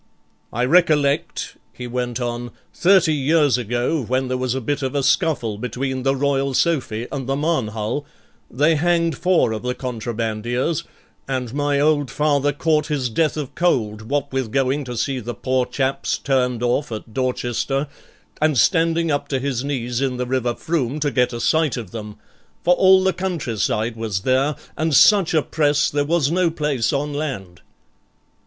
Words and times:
I 0.51 0.65
recollect', 0.65 1.57
he 1.73 1.85
went 1.85 2.19
on, 2.19 2.49
'thirty 2.73 3.13
years 3.13 3.59
ago, 3.59 4.01
when 4.01 4.29
there 4.29 4.37
was 4.37 4.55
a 4.55 4.59
bit 4.59 4.81
of 4.81 4.95
a 4.95 5.03
scuffle 5.03 5.59
between 5.59 6.01
the 6.01 6.15
Royal 6.15 6.55
Sophy 6.55 7.07
and 7.11 7.27
the 7.29 7.35
Marnhull, 7.35 8.03
they 8.49 8.77
hanged 8.77 9.15
four 9.15 9.51
of 9.51 9.61
the 9.61 9.75
contrabandiers, 9.75 10.83
and 11.27 11.53
my 11.53 11.79
old 11.79 12.09
father 12.09 12.51
caught 12.51 12.87
his 12.87 13.09
death 13.09 13.37
of 13.37 13.53
cold 13.53 14.01
what 14.09 14.33
with 14.33 14.49
going 14.51 14.83
to 14.85 14.97
see 14.97 15.19
the 15.19 15.35
poor 15.35 15.67
chaps 15.67 16.17
turned 16.17 16.63
off 16.63 16.91
at 16.91 17.13
Dorchester, 17.13 17.85
and 18.41 18.57
standing 18.57 19.11
up 19.11 19.27
to 19.27 19.37
his 19.37 19.63
knees 19.63 20.01
in 20.01 20.17
the 20.17 20.25
river 20.25 20.55
Frome 20.55 20.99
to 21.01 21.11
get 21.11 21.31
a 21.31 21.39
sight 21.39 21.77
of 21.77 21.91
them, 21.91 22.15
for 22.63 22.73
all 22.73 23.03
the 23.03 23.13
countryside 23.13 23.95
was 23.95 24.21
there, 24.21 24.55
and 24.75 24.95
such 24.95 25.35
a 25.35 25.43
press 25.43 25.91
there 25.91 26.03
was 26.03 26.31
no 26.31 26.49
place 26.49 26.91
on 26.91 27.13
land. 27.13 27.61